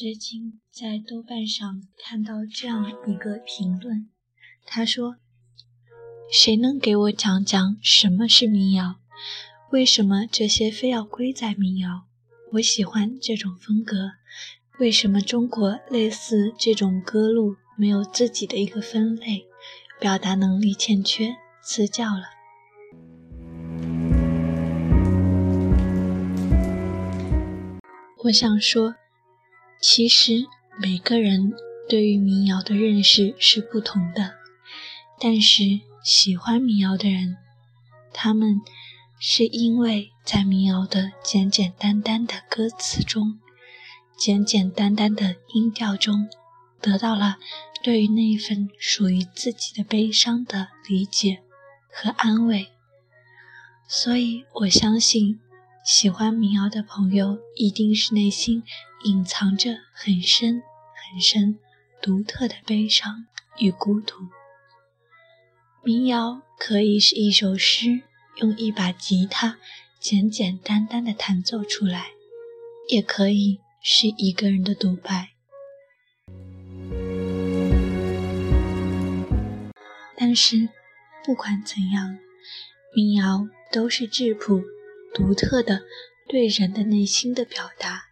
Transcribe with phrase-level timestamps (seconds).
[0.00, 4.08] 最近在豆瓣上看到这样一个评论，
[4.64, 5.16] 他说
[6.30, 9.00] ：“谁能给我讲讲什么是民谣？
[9.72, 12.04] 为什么这些非要归在民谣？
[12.52, 14.12] 我喜欢这种风格。
[14.78, 19.46] 为什么中国类似这种歌路没有自己的一个分类？
[19.98, 22.26] 表达能力欠缺，辞教了。”
[28.22, 28.94] 我想说，
[29.80, 30.46] 其实
[30.80, 31.52] 每个人
[31.88, 34.34] 对于民谣的认识是不同的，
[35.20, 37.36] 但是喜欢民谣的人，
[38.12, 38.60] 他们
[39.20, 43.38] 是因为在民谣的简简单单的歌词中、
[44.18, 46.28] 简简单单的音调中，
[46.80, 47.38] 得到了
[47.82, 51.42] 对于那一份属于自己的悲伤的理解
[51.92, 52.68] 和安慰，
[53.86, 55.38] 所以我相信。
[55.84, 58.62] 喜欢民谣的朋友，一定是内心
[59.04, 60.62] 隐藏着很深
[60.94, 61.58] 很深、
[62.02, 63.26] 独特的悲伤
[63.58, 64.28] 与孤独。
[65.82, 68.02] 民谣可以是一首诗，
[68.36, 69.58] 用一把吉他
[70.00, 72.12] 简简单单的弹奏出来，
[72.88, 75.30] 也可以是一个人的独白。
[80.16, 80.68] 但是，
[81.24, 82.18] 不管怎样，
[82.94, 84.62] 民谣都是质朴。
[85.14, 85.82] 独特的
[86.28, 88.07] 对人的内心的表达，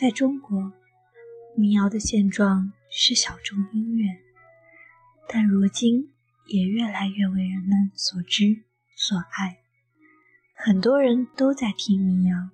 [0.00, 0.72] 在中国，
[1.54, 4.06] 民谣的现状是小众音乐，
[5.28, 6.10] 但如今
[6.46, 8.62] 也越来越为人们所知
[8.96, 9.58] 所爱。
[10.54, 12.48] 很多人都在听民谣，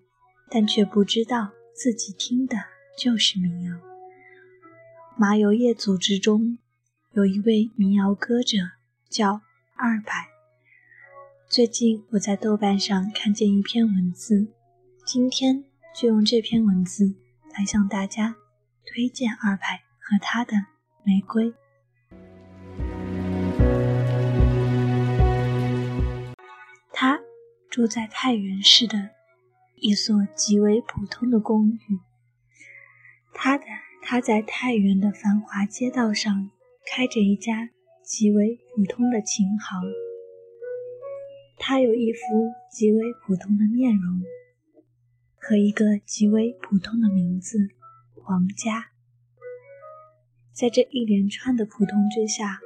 [0.51, 2.57] 但却不知道自己听的
[2.99, 3.77] 就是民谣。
[5.17, 6.59] 麻油叶组织中。
[7.13, 8.59] 有一位民谣歌者
[9.09, 9.41] 叫
[9.77, 10.13] 二百。
[11.49, 14.49] 最近我在豆瓣上看见一篇文字，
[15.07, 15.65] 今天
[15.95, 17.15] 就用这篇文字
[17.57, 18.37] 来向大家
[18.85, 20.53] 推荐二百和他的
[21.05, 21.45] 《玫瑰》。
[26.93, 27.21] 他
[27.71, 29.11] 住在太原市的
[29.77, 31.79] 一所极为普通的公寓。
[33.33, 33.65] 他的
[34.03, 36.51] 他在太原的繁华街道上。
[36.89, 37.69] 开着一家
[38.05, 39.83] 极为普通的琴行，
[41.59, 44.23] 他有一副极为普通的面容
[45.49, 47.69] 和一个极为普通的名字——
[48.27, 48.91] 王佳。
[50.53, 52.59] 在这一连串的普通之下，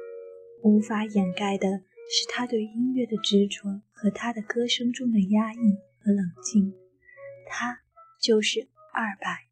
[0.63, 1.67] 无法掩盖的
[2.09, 6.73] 是他对音乐的执着和他的歌声中的压抑和冷静。
[7.45, 7.81] 他
[8.19, 9.50] 就是二百。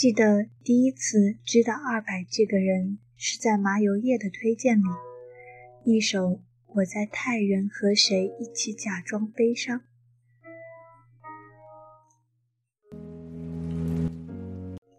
[0.00, 4.84] 记得第一次知道二百这个人，是在麻油叶的推荐里，
[5.84, 6.28] 一首
[6.68, 9.78] 《我在太原和谁一起假装悲伤》。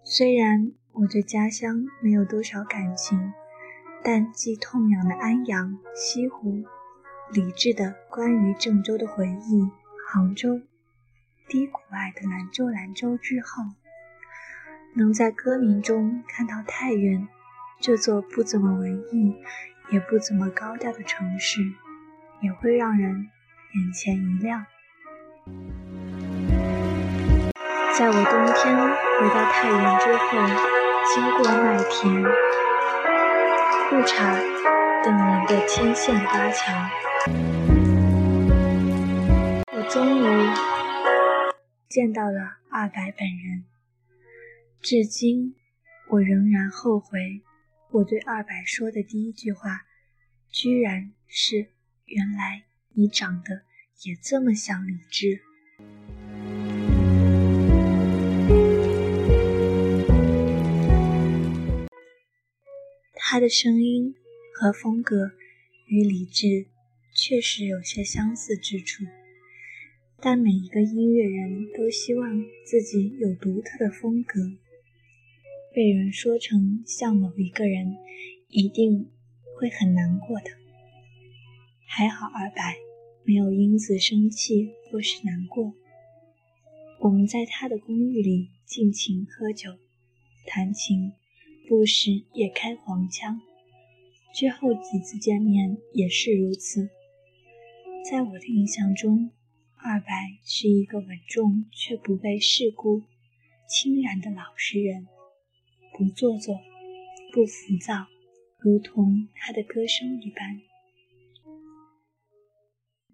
[0.03, 3.33] 虽然我对家乡没有多少感情，
[4.03, 6.63] 但既痛痒的安阳、西湖，
[7.33, 9.67] 理智的关于郑州的回忆，
[10.07, 10.61] 杭州，
[11.47, 13.63] 低苦爱的兰州，兰州之后。
[14.93, 17.27] 能在歌名中看到太原
[17.79, 19.41] 这座不怎么文艺
[19.89, 21.61] 也不怎么高调的城市，
[22.41, 23.29] 也会让人
[23.73, 24.65] 眼前一亮。
[27.97, 30.29] 在我冬天回到太原之后，
[31.13, 32.23] 经过麦田、
[33.89, 34.15] 裤衩
[35.03, 36.73] 等人的牵线搭桥，
[39.71, 40.49] 我终于
[41.87, 43.70] 见到了二白本人。
[44.81, 45.53] 至今，
[46.09, 47.43] 我仍然后悔，
[47.91, 49.85] 我对二百说的第一句话，
[50.49, 51.67] 居然是
[52.09, 52.63] “原来
[52.93, 53.61] 你长得
[54.01, 55.41] 也这么像李志”。
[63.13, 64.15] 他的声音
[64.55, 65.33] 和风格
[65.85, 66.65] 与李志
[67.13, 69.03] 确实有些相似之处，
[70.19, 74.57] 但每一个音乐人都希望自己有独特的风格。
[75.73, 77.95] 被人说成像某一个人，
[78.49, 79.09] 一定
[79.57, 80.51] 会很难过的。
[81.85, 82.75] 还好二白
[83.23, 85.73] 没有因此生气或是难过。
[86.99, 89.77] 我们在他的公寓里尽情喝酒、
[90.45, 91.13] 弹琴，
[91.67, 93.39] 不时也开黄腔。
[94.33, 96.89] 之后几次见面也是如此。
[98.09, 99.31] 在我的印象中，
[99.77, 100.07] 二白
[100.43, 103.03] 是一个稳重却不被世故、
[103.67, 105.07] 侵染的老实人，
[105.93, 106.59] 不做作，
[107.31, 108.07] 不浮躁，
[108.57, 110.61] 如同他的歌声一般。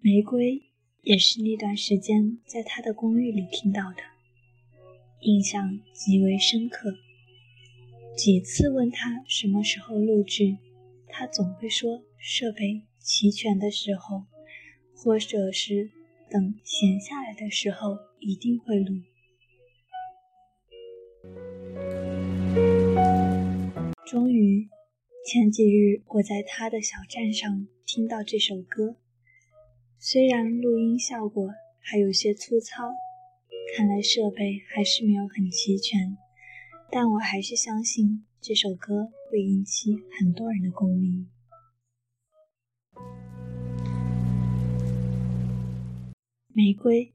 [0.00, 0.62] 玫瑰
[1.02, 3.98] 也是那段时间在他的公寓里听到的，
[5.22, 6.94] 印象极为深刻。
[8.16, 10.56] 几次问他什么时候录制。
[11.10, 14.24] 他总会说设备齐全的时候，
[14.94, 15.90] 或者是
[16.30, 19.00] 等闲下来的时候一定会录。
[24.10, 24.70] 终于，
[25.26, 28.96] 前几日我在他的小站上听到这首歌，
[29.98, 32.90] 虽然录音效果还有些粗糙，
[33.76, 36.16] 看来设备还是没有很齐全，
[36.90, 38.24] 但我还是相信。
[38.40, 41.28] 这首歌会引起很多人的共鸣。
[46.54, 47.12] 玫瑰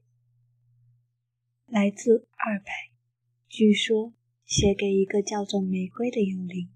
[1.66, 2.66] 来自二百，
[3.48, 4.12] 据说
[4.44, 6.68] 写给一个叫做玫瑰的幽灵。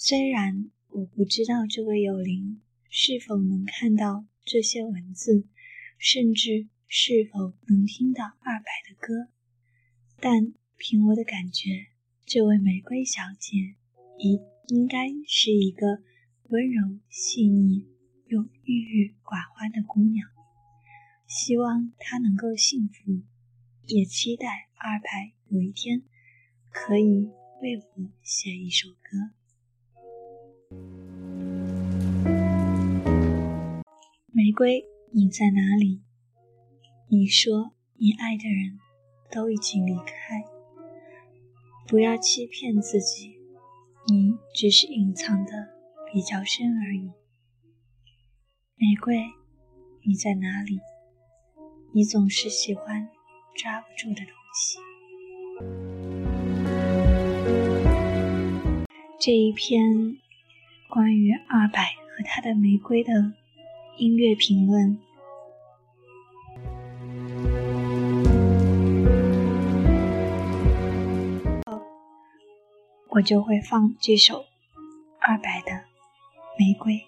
[0.00, 5.48] 虽然我不知道这位幽灵是否能看到这些文字，
[5.98, 9.28] 甚至是否能听到二百的歌，
[10.20, 11.88] 但凭我的感觉。
[12.24, 13.74] 这位玫瑰小姐，
[14.18, 16.00] 应应该是一个
[16.44, 17.88] 温柔细腻
[18.28, 20.28] 又郁郁寡欢的姑娘。
[21.26, 23.24] 希望她能够幸福，
[23.88, 26.04] 也期待二排有一天
[26.70, 27.28] 可以
[27.60, 29.34] 为我写一首歌。
[34.38, 36.00] 玫瑰，你在哪里？
[37.08, 38.78] 你说你爱的人
[39.32, 40.44] 都已经离开。
[41.88, 43.36] 不要欺骗自己，
[44.06, 45.50] 你只是隐藏的
[46.12, 47.10] 比较深而已。
[48.76, 49.18] 玫瑰，
[50.06, 50.78] 你在哪里？
[51.92, 53.08] 你总是喜欢
[53.56, 54.78] 抓不住的东西。
[59.18, 60.16] 这一篇
[60.88, 63.32] 关于二百和他的玫瑰的
[63.98, 64.98] 音乐评论。
[73.10, 74.44] 我就会放这首
[75.18, 75.72] 二百的
[76.56, 77.07] 玫瑰。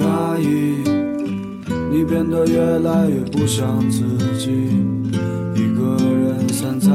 [2.01, 4.01] 你变得越来越不像自
[4.35, 4.49] 己，
[5.53, 6.89] 一个人散在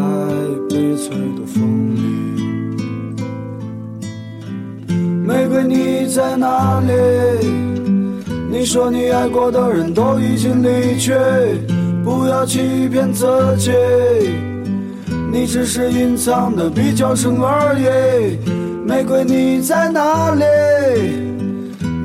[0.68, 2.00] 悲催的风里。
[5.24, 6.92] 玫瑰，你在哪里？
[8.50, 11.14] 你说你爱过的人都已经离去，
[12.04, 13.24] 不要欺骗自
[13.56, 13.70] 己，
[15.30, 18.38] 你只是隐藏的比较深而已。
[18.84, 20.42] 玫瑰，你在哪里？